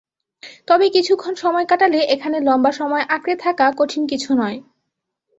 [0.67, 4.57] তবে কিছুক্ষণ সময় কাটালে এখানে লম্বা সময় আঁকড়ে থাকা কঠিন কিছু নয়।